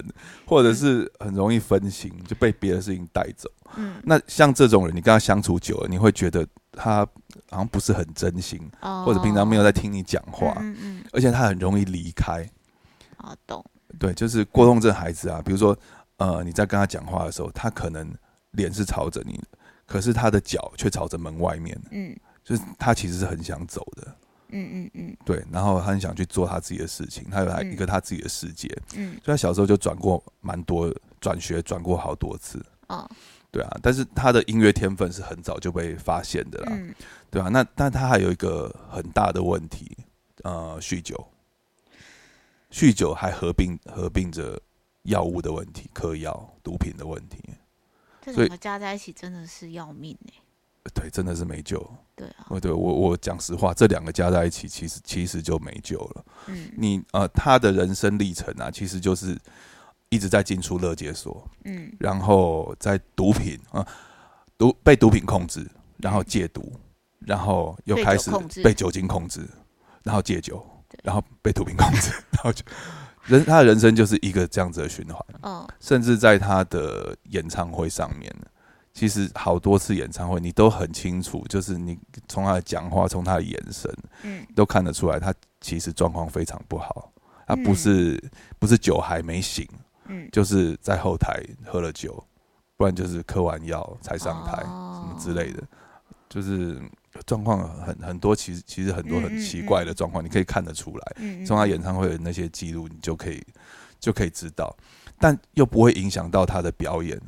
[0.47, 3.51] 或者是很容易分心，就被别的事情带走。
[3.77, 7.07] 嗯，那像这种人，你跟他相处久了，你会觉得他
[7.51, 12.47] 好像不是很真心，或者平常没有在听你讲话，嗯嗯，而且他很容易离开。
[13.17, 13.65] 啊，懂。
[13.99, 15.77] 对，就是过动症孩子啊，比如说，
[16.19, 18.15] 呃，你在跟他讲话的时候，他可能
[18.51, 19.43] 脸是朝着你。
[19.89, 24.17] 可是他的脚却朝着门外面，嗯，就是他其实是很想走的，
[24.51, 33.09] 嗯嗯嗯，对，然后他很想去做他自己的事情，他有他一个他自己的世界，嗯，所以他小时候就转过蛮多转学，转过好多次，哦，
[33.51, 36.79] 对啊，但是他的音乐天分是很早就被发现的啦，
[37.31, 39.97] 对啊，那但他还有一个很大的问题，
[40.45, 41.27] 呃，酗酒，
[42.71, 44.61] 酗酒还合并合并着
[45.05, 47.39] 药物的问题，嗑药、毒品的问题。
[48.33, 50.35] 这两个加在一起真的是要命哎！
[50.95, 51.79] 对，真的是没救。
[52.17, 56.25] 对啊，对我我讲实话，这两个加在一起，其实其实就没救了。
[56.47, 59.39] 嗯，你呃，他的人生历程啊，其实就是
[60.09, 63.87] 一直在进出乐界所，嗯，然后在毒品啊，
[64.57, 66.73] 毒被毒品控制，然后戒毒，
[67.21, 68.31] 然后又开始
[68.65, 69.47] 被酒精控制，
[70.03, 70.67] 然后戒酒，
[71.05, 72.65] 然后被毒品控制，然后就。
[73.29, 78.35] 人他的人生就是一个这样子的循环，嗯，甚至在他的演唱会上面，
[78.93, 87.13] 其实好多次演唱会你都很清楚，就是你从他的讲话，从他的眼神，嗯，都看得出来他其实状况非常不好，
[87.47, 88.19] 他不是
[88.59, 89.69] 不是酒还没醒，
[90.07, 92.25] 嗯，就是在后台喝了酒，
[92.77, 95.63] 不然就是嗑完药才上台什么之类的，
[96.29, 96.81] 就是。
[97.27, 101.17] 状况很很多，其实其实很多很奇怪的状况，你可以看得出来。
[101.47, 103.45] 从他演唱会的那些记录，你就可以
[103.99, 104.75] 就可以知道，
[105.19, 107.21] 但又不会影响到他的表演。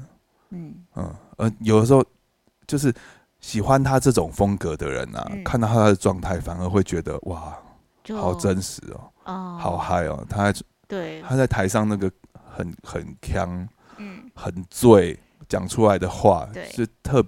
[0.50, 0.74] 嗯。
[0.96, 2.04] 嗯，呃，有的时候
[2.66, 2.94] 就是
[3.40, 7.56] 喜欢他这种风格的人啊，看到他的状态，反而会觉得哇，
[8.10, 9.10] 好真实哦，
[9.58, 10.52] 好嗨哦，他
[10.88, 11.22] 对。
[11.22, 17.24] 他在台上那个很很强，嗯，很醉，讲出来的话是特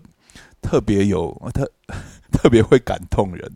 [0.62, 1.70] 特别有 特。
[2.32, 3.52] 特别会感动人，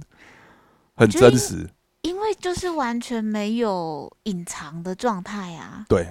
[0.94, 1.68] 很真实，
[2.02, 5.86] 因为就是完全没有隐藏的状态啊。
[5.88, 6.06] 对。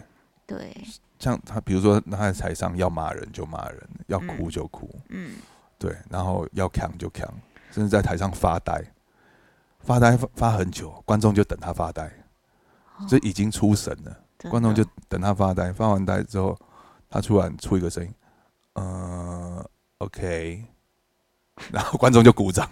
[0.47, 0.75] 对，
[1.17, 5.37] 像他，比如说他在台上要骂人就骂人，要哭就哭，嗯，
[5.77, 7.27] 对，然后要扛就扛，
[7.71, 8.83] 甚至在台上发呆，
[9.79, 12.11] 发呆发很久，观众就等他发呆，
[13.07, 16.59] 这已经出神了，观众就等他发呆，发完呆之后，
[17.09, 18.13] 他突然出一个声音，
[18.73, 19.65] 嗯
[19.99, 20.65] ，OK。
[21.71, 22.69] 然后观众就鼓掌，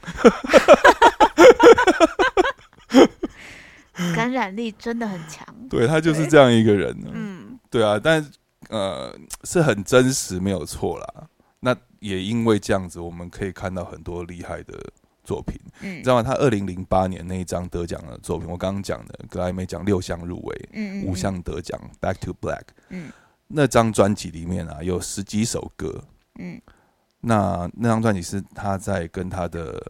[4.16, 5.46] 感染力真的很强。
[5.70, 6.96] 对他就是这样一个人。
[7.12, 8.30] 嗯，对啊，但
[8.70, 11.28] 呃是很真实，没有错啦。
[11.60, 14.78] 那也因为这样子，我们可以看到很多厉害的
[15.24, 15.58] 作品。
[15.80, 16.24] 嗯，知道吗？
[16.24, 22.60] 他二零零八年那一张得奖的作品，我刚刚讲的格莱美奖六项入围，嗯五项得奖，《Back to Black》。
[22.90, 23.12] 嗯，
[23.48, 26.04] 那张专辑里面啊，有十几首歌。
[26.38, 26.62] 嗯。
[27.26, 29.82] 那那张专辑是她在跟她的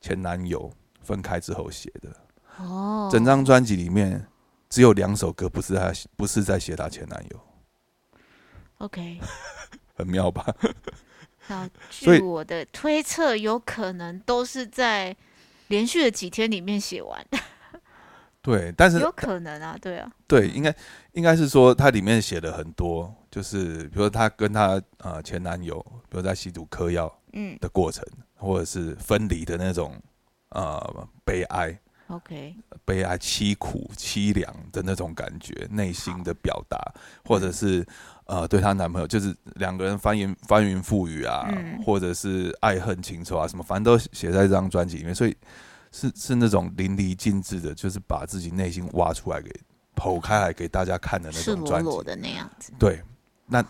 [0.00, 2.14] 前男友分开之后写的。
[2.58, 4.26] 哦，整张专辑里面
[4.68, 7.40] 只有两首歌不是她不是在写她前男友。
[8.78, 9.18] OK，
[9.96, 10.44] 很妙吧？
[11.48, 15.16] 那据我的推测，有可能都是在
[15.68, 17.26] 连续的几天里面写完。
[18.42, 20.74] 对，但是有可能啊，对啊，对，应该
[21.12, 23.14] 应该是说它里面写了很多。
[23.30, 27.56] 就是比如说她跟她呃前男友，比如在吸毒嗑药嗯。
[27.60, 29.94] 的过程，或者是分离的那种
[30.48, 31.78] 呃悲哀
[32.08, 36.76] ，OK，悲哀凄苦凄凉的那种感觉，内心的表达，
[37.24, 37.86] 或者是
[38.26, 41.48] 呃对她男朋友，就是两个人翻云翻云覆雨啊，
[41.86, 45.34] 或者是爱恨情仇啊什么，反正都写在这张专辑里面，所以
[45.92, 49.50] 是是那种淋漓尽致的，就是把自己内心挖出来给
[49.94, 53.00] 剖开来给大家看的那种专辑的那样子，对。
[53.46, 53.62] 那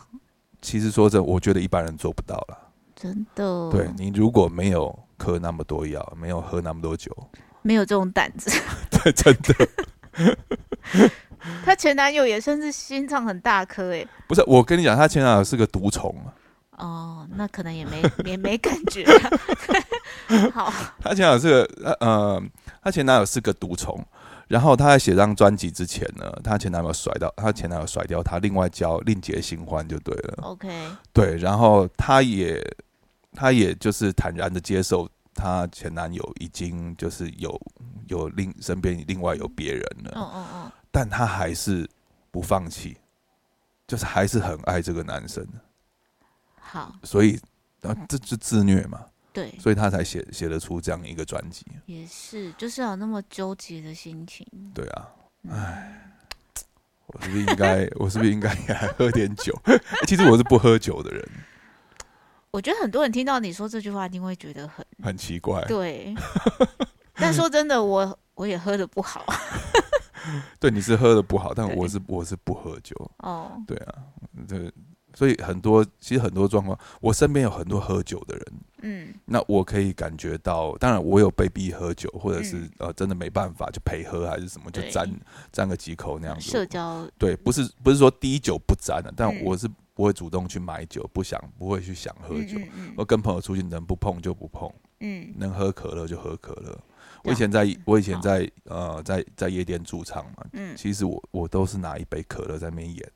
[0.61, 2.59] 其实说真，我觉得一般人做不到了。
[2.95, 7.11] 真的，对你如果没有嗑那么多药，没有喝那么多酒，
[7.63, 8.49] 没有这种胆子，
[8.89, 11.11] 对，真的。
[11.65, 14.07] 她前男友也算是心脏很大颗哎。
[14.29, 16.15] 不是，我跟你讲，她前男友是个毒虫
[16.83, 19.07] 哦，那可能也没也没感觉。
[20.53, 22.43] 好，他前男友是个呃，
[22.83, 24.05] 他前男友是个毒虫。
[24.49, 30.43] 然后他在写张专辑之前呢，他前男友甩掉，他前男友甩掉他，另外交另结新欢就对了。
[30.43, 30.69] OK，
[31.11, 32.61] 对，然后他也，
[33.33, 37.59] 他也就是坦然的接受他前男友已经就是有
[38.09, 40.13] 有另身边另外有别人了。
[40.17, 40.73] 嗯嗯嗯。
[40.91, 41.89] 但他还是
[42.31, 42.99] 不放弃，
[43.87, 45.47] 就是还是很爱这个男生。
[46.73, 46.95] 好。
[47.03, 47.39] 所以，
[47.83, 49.05] 啊，这是自虐嘛？
[49.31, 51.67] 对，所以他才写写得出这样一个专辑。
[51.87, 54.47] 也是，就是有那么纠结的心情。
[54.75, 55.09] 对啊，
[55.51, 56.13] 唉，
[57.07, 59.55] 我是不是应该， 我是不是应该来喝点酒？
[60.09, 61.29] 其实我是不喝酒的人。
[62.51, 65.63] 我觉得很多人听到你说这句话，一定会觉得很很奇怪。
[65.67, 66.15] 对，
[67.15, 69.25] 但说真的，我我也喝的不好。
[70.61, 72.95] 对，你是喝的不好，但我是我是不喝酒。
[73.19, 73.95] 哦，对啊，
[74.47, 74.71] 这
[75.15, 78.47] 所以很多其实很多状况，我身边有很多喝酒的人。
[78.85, 85.09] 嗯，那我可以感觉到，当然我有被逼喝酒，或者是呃真的没办法就陪喝还是什么，就沾
[85.53, 86.51] 沾个几口那样子。
[86.51, 92.59] 社交对，不是不是说滴酒不沾的，但我是不会主动去买酒，不想不会去想喝酒。
[92.97, 96.77] 我跟朋友出去能不碰就不碰，嗯，能喝可乐就喝可乐。
[97.23, 103.13] 我以前在，我以前在呃在在夜店驻唱嘛，嗯，其实我我都是拿一杯可乐在那边演，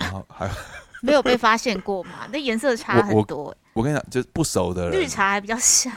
[0.00, 0.50] 然后还
[1.02, 2.26] 没有被发现过嘛？
[2.32, 3.54] 那颜色差很多。
[3.72, 5.92] 我跟你讲，就是不熟的人，绿茶还比较像。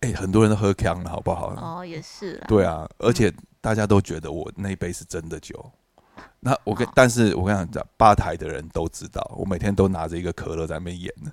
[0.00, 1.54] 哎，很多人都喝强了，好不好？
[1.56, 2.40] 哦，也是。
[2.46, 5.72] 对啊，而且大家都觉得我那一杯是真的酒。
[6.38, 11.32] 那我跟，但是我跟你讲，吧台的人都知道，我每天都拿着一个可乐在那边演呢。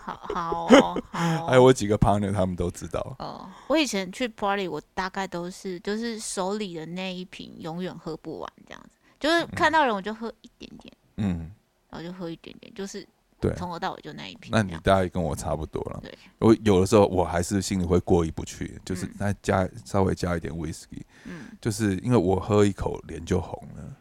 [0.00, 1.46] 好好哦，好。
[1.46, 3.14] 还有我几个 partner，他们都知道。
[3.18, 8.88] 哦，我以前去 party，我大概都是就是手里的那一瓶永远喝不完，这样子，
[9.20, 11.50] 就是看到人我就喝一点点，嗯，然
[11.90, 13.06] 后就喝一点点，就是。
[13.40, 14.50] 对，从头到尾就那一瓶。
[14.50, 16.00] 那你大概跟我差不多了。
[16.02, 23.96] 对，我有的时候我还是心里会过意不去，就是那加稍微加一点 whisky，嗯，就是因为我喝一口脸就红了。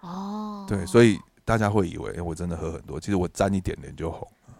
[0.00, 4.54] 哦，对，所以大家会以为我真的喝很多，其实我沾一点脸就红了。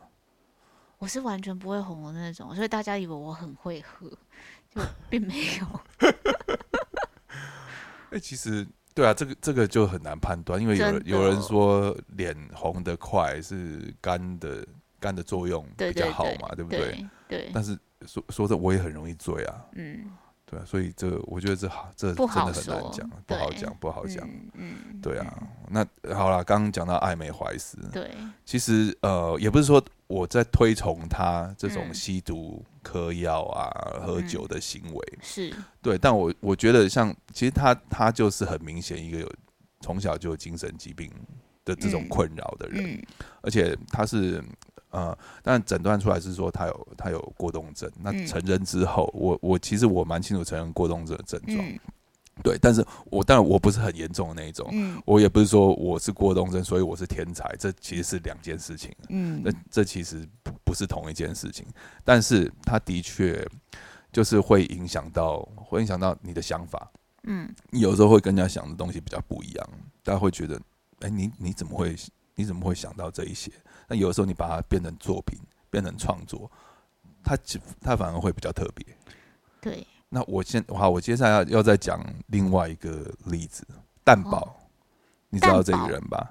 [0.99, 4.11] 我是完全不会红的那种，所以大家以为我很会喝，
[4.75, 5.81] 就并没有。
[8.11, 8.67] 哎，其实。
[8.95, 14.65] 对啊，这个这个就很难判断，因为有有人说脸红的快是肝的
[15.01, 17.07] 肝的作用比较好嘛，对不对？
[17.29, 17.51] 对。
[17.53, 17.77] 但是
[18.07, 19.65] 说说的我也很容易醉啊。
[19.75, 20.09] 嗯。
[20.47, 24.29] 对啊，所以这我觉得这好，这真的很难讲，不好讲，不好讲。
[24.55, 25.01] 嗯。
[25.03, 28.11] 对啊，那好了，刚刚讲到艾美怀斯，对，
[28.45, 32.65] 其实呃，也不是说我在推崇他这种吸毒。
[32.85, 33.73] 嗑药啊，
[34.05, 39.35] 喝酒的行为是对，但我我觉得像其实他他就是很明显一个有
[39.81, 41.11] 从小就有精神疾病
[41.65, 43.03] 的这种困扰的人，
[43.41, 44.45] 而且他是
[44.95, 47.91] 呃，但诊断出来是说他有他有过动症。
[48.01, 51.67] 那成人之后，我我其实我蛮清楚成人过动症的症状。
[52.43, 61.67] 对，但是我当然我不是很严重的那一种，嗯，我也不是说我是过动症，所以我是天才，这其实是两件事情，嗯，那这其实不不是同一件事情，
[62.05, 63.45] 但是他的确
[64.13, 66.91] 就是会影响到，会影响到你的想法，
[67.23, 69.69] 嗯，有时候会跟人家想的东西比较不一样，
[70.03, 70.61] 大家会觉得，
[71.01, 71.95] 哎，你你怎么会
[72.35, 73.53] 你怎么会想到这一些？
[73.87, 75.39] 那有的时候你把它变成作品，
[75.71, 76.51] 变成创作，
[77.23, 77.37] 它
[77.81, 78.85] 它反而会比较特别，
[79.61, 79.87] 对。
[80.09, 83.67] 那我先好，我接下来要要再讲另外一个例子，
[84.05, 84.57] 蛋堡，
[85.29, 86.31] 你知道这个人吧？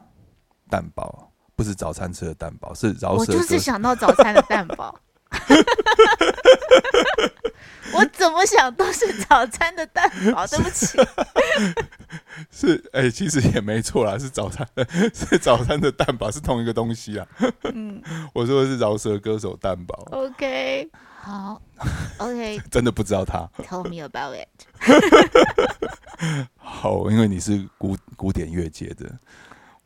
[0.69, 3.19] 蛋堡不是早餐吃的蛋堡，是饶舌。
[3.19, 4.97] 我就是 想到早餐的蛋堡。
[7.93, 10.97] 我怎么想都是早餐的蛋堡，对不起。
[12.49, 14.67] 是 哎，其实也没错啦，是早餐，
[15.13, 17.27] 是早餐的蛋堡，是同一个东西啊。
[17.73, 18.01] 嗯，
[18.33, 20.07] 我说的是饶舌歌手蛋堡。
[20.11, 20.89] OK。
[21.21, 21.61] 好
[22.17, 23.49] ，OK，真的不知道他。
[23.63, 24.49] Tell me about it。
[26.57, 29.09] 好，因为你是古古典乐界的，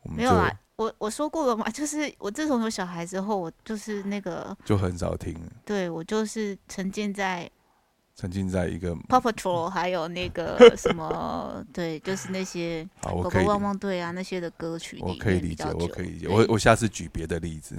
[0.02, 0.50] 没有啊。
[0.78, 5.36] 我我说过了嘛， 就是我自从有小孩之后，我就是那个就很少听。
[5.64, 7.50] 对，我就是沉浸在
[8.14, 14.98] 沉浸在一个 Paw Patrol，还有那个 什么，对，就是那些 狗狗汪汪队啊那些的歌曲。
[15.02, 16.28] 我可以理解，我可以理解。
[16.28, 17.76] 我我下次举别的例子。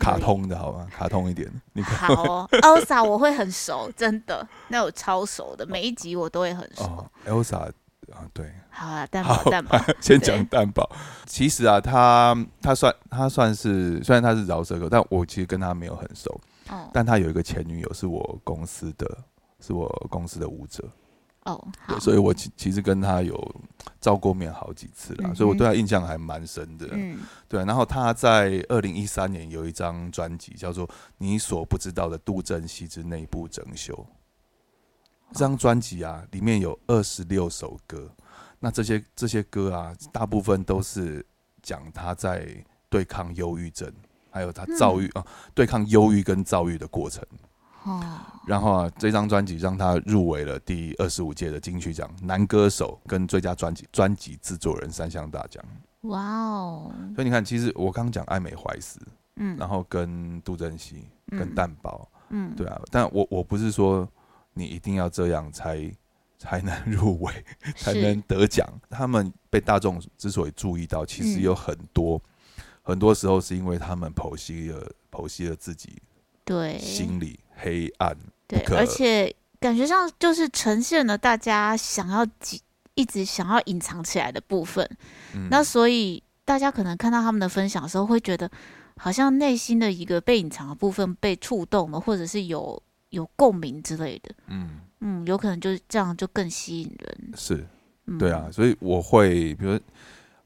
[0.00, 0.88] 卡通的好吗？
[0.90, 1.48] 卡通一点。
[1.74, 7.06] 你好，Elsa 我会很熟，真的，那我超熟的，每一集我都会很熟。
[7.26, 7.70] Elsa
[8.18, 8.52] 啊，对。
[8.70, 9.78] 好啊，蛋堡，蛋堡。
[10.00, 10.88] 先讲蛋堡。
[11.26, 16.40] 其实啊，他他算他算是，虽然他是饶舌歌，但我其实跟他没有很熟。
[16.68, 16.90] 哦。
[16.92, 19.18] 但他有一个前女友，是我公司的，
[19.60, 20.84] 是我公司的舞者。
[21.44, 21.66] 哦，
[21.98, 23.54] 所以我其其实跟他有
[24.02, 26.86] 照过面好几次了，所以我对他印象还蛮深的。
[26.92, 27.64] 嗯，对。
[27.64, 33.94] 然后他在二零一三年有一张专辑叫做《你所不知道的杜振熙之内部整修》，
[35.32, 38.10] 这张专辑啊，里面有二十六首歌。
[38.60, 41.24] 那这些这些歌啊，大部分都是
[41.62, 42.48] 讲他在
[42.88, 43.92] 对抗忧郁症，
[44.30, 45.24] 还有他躁郁啊，
[45.54, 47.24] 对抗忧郁跟躁郁的过程。
[47.84, 48.02] 哦，
[48.46, 55.64] 然后啊，这张专辑让他入围了第二十五届的金曲奖男歌手跟最佳专辑专辑制作人三项大奖。
[56.02, 56.92] 哇哦！
[57.14, 59.00] 所以你看，其实我刚讲艾美怀斯，
[59.36, 64.08] 嗯，然后跟杜振熙、跟蛋宝，嗯，对啊，但我我不是说
[64.58, 65.90] 你一定要这样才
[66.36, 67.32] 才能入围，
[67.78, 68.68] 才能得奖。
[68.90, 72.20] 他们被大众之所以注意到，其实有很多
[72.82, 76.02] 很多时候是因为他们剖析了剖析了自己
[76.44, 82.60] 对心理黑暗，对，而且感觉上就是呈现了大家想要几
[82.94, 84.88] 一直想要隐藏起来的部分。
[85.50, 88.50] 那所以大家可能看到他们的分享的时候，会觉得。
[89.00, 94.34] 好像内心的一个被隐藏的部分被触动了，或者是有有共鸣之类的。
[94.46, 97.32] 嗯嗯，有可能就是这样，就更吸引人。
[97.36, 97.66] 是，
[98.18, 99.78] 对啊，所以我会，比如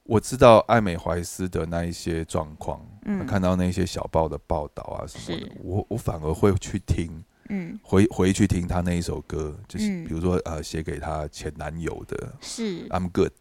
[0.02, 13.32] 我知道艾美怀斯的那一些状况，嗯，看到那些小报的报道啊什么的，我我反而会去听，嗯，回回去听他那一首歌，就是比如说呃，写给他前男友的，是，I'm good。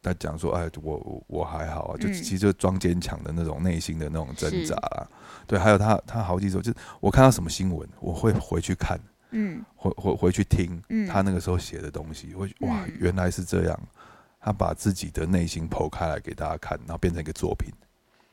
[0.00, 5.08] 他讲说：“哎，我我还好啊，就其实就装坚强的那种内心的那种挣扎啦。
[5.48, 13.80] 对，还有他他好几首，就是我看到什么新闻，我会回去看，嗯，回回回去听他那个时候写的东西，会哇，原来是这样。
[14.40, 17.72] 他把自己的内心剖开来给大家看，然后变成一个作品。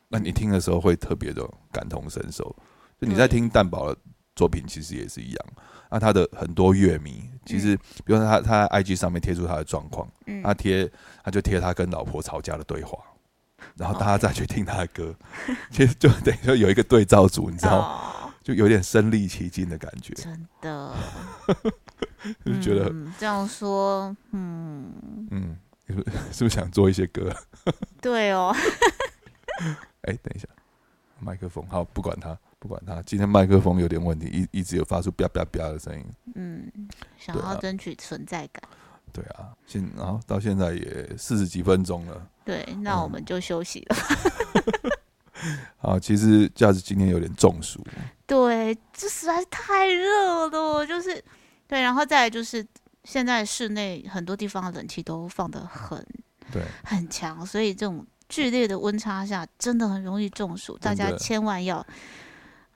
[0.08, 2.56] 那你听的时候会特别的感同身受。
[3.02, 4.00] 就你在听蛋宝的
[4.36, 5.48] 作品，其实也是一样。”
[5.90, 10.08] 那他的很多乐迷，其实，比如说他他在 IG 上面贴出他的状况，
[10.44, 10.90] 他贴
[11.24, 12.98] 他就贴他跟老婆吵架的对话，
[13.76, 15.16] 然后大家再去听他的歌，
[15.72, 20.14] 其实就等于说有一个对照组，你知道，就有点身临其境的感觉。
[20.22, 20.96] 真的，
[22.46, 25.58] 就觉得这样说，嗯嗯，
[26.32, 27.36] 是不是想做一些歌？
[28.02, 28.56] 对哦。
[30.02, 30.48] 哎，等一下，
[31.20, 32.38] 麦克风，好，不管他。
[32.58, 36.04] 不管他，今天麦克风有点问题，一一直有发出啪啪啪的声音。
[36.34, 36.72] 嗯，
[37.16, 38.64] 想要争取存在感。
[39.16, 42.28] 对啊，现然后到现在也四十几分钟了。
[42.44, 43.96] 对，那我们就休息了。
[45.78, 47.82] 好，其实价值今天有点中暑。
[48.28, 51.24] 对，这实在是太热了，就是
[51.66, 52.66] 对，然后再来就是
[53.06, 56.06] 现在室内很多地方的冷气都放的很
[56.52, 61.86] 对很强，所以这种剧烈的温差下真的很容易中暑，大家千万要。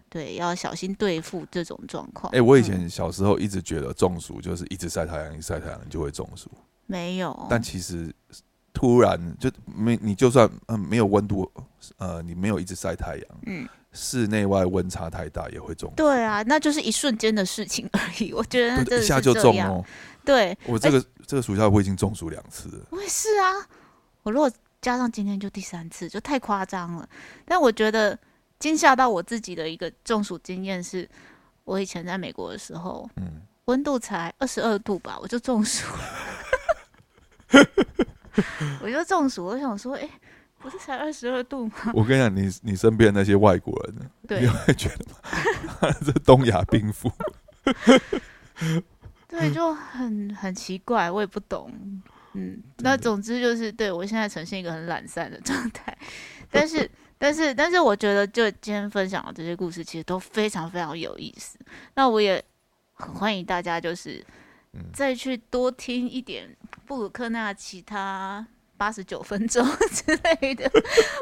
[0.09, 2.33] 对，要小心对付这种状况。
[2.33, 6.49] 哎，我以前小时候一直觉得中暑就是一直晒太阳，一晒太阳就会中暑。
[6.87, 8.11] 没有，但其实
[8.73, 11.49] 突然就没你就算嗯没有温度，
[11.97, 15.93] 呃，你没有一直晒太阳，嗯，室内外温差太大也会中。
[15.95, 18.33] 对啊，那就是一瞬间的事情而已。
[18.33, 19.85] 我觉得一下就中哦。
[20.25, 22.87] 对，我这个这个暑假我已经中暑两次了。
[22.89, 23.53] 我也是啊，
[24.23, 24.51] 我如果
[24.81, 27.07] 加上今天就第三次，就太夸张了。
[27.45, 28.17] 但我觉得。
[28.59, 31.09] 惊吓到我自己的一个中暑经验是，
[31.63, 35.87] 我以前在美国的时候，嗯，温度才二十二度吧，我就中暑
[37.51, 37.65] 了，
[38.83, 39.45] 我就中暑。
[39.45, 40.09] 我想说，哎，
[40.57, 41.93] 不是才二十二度吗？
[41.93, 43.95] 我跟你讲，你你身边那些外国人，
[44.27, 47.09] 对，你会觉得 这东亚病夫，
[49.27, 51.71] 对，就很很奇怪，我也不懂。
[52.33, 55.97] 嗯，那总之就是，对我现在呈现一个很懒散的状态，
[56.51, 56.89] 但是。
[57.19, 61.59] 但是，但是我觉得，就今天分享的这些故事，其实都非常非常有意思。
[61.93, 62.43] 那我也
[62.93, 64.25] 很欢迎大家，就是
[64.93, 66.49] 再去多听一点
[66.87, 68.47] 布鲁克纳其他
[68.77, 70.71] 八十九分钟 之类的。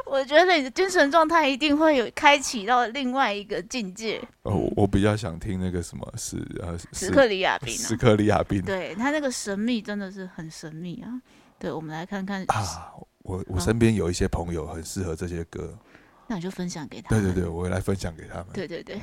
[0.06, 4.22] 我觉得你的精神状态一定会有开启到另外一个境界。
[4.44, 11.10] 哦，我比较想听那个什么是呃，斯克里亚宾，斯克里亚宾，对他那个神秘真的是很神秘啊。
[11.58, 12.94] 对，我们来看看啊，
[13.24, 15.76] 我我身边有一些朋友很适合这些歌。
[16.28, 17.10] 那我就分享给他。
[17.10, 18.48] 对对对，我会来分享给他们。
[18.54, 19.00] 对对对。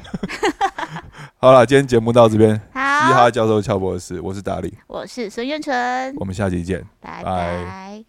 [1.39, 2.61] 好了，今天节目到这边。
[2.73, 2.83] 好。
[2.95, 6.15] 嘻哈教授乔博士，我是达理，我是孙燕纯。
[6.17, 8.05] 我们下期见，拜拜。